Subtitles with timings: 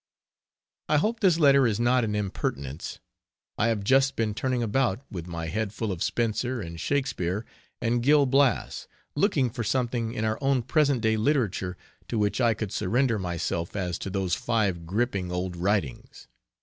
[0.89, 2.99] I hope this letter is not an impertinence.
[3.55, 7.45] I have just been turning about, with my head full of Spenser and Shakespeare
[7.79, 11.77] and "Gil Blas," looking for something in our own present day literature
[12.07, 16.27] to which I could surrender myself as to those five gripping old writings.